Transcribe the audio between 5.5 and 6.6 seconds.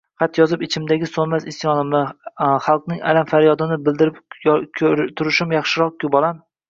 yaxshiroq-ku, bolam!